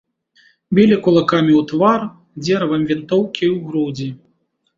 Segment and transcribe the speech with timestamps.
[0.77, 1.99] Білі кулакамі ў твар,
[2.47, 4.09] дзеравам вінтоўкі ў грудзі.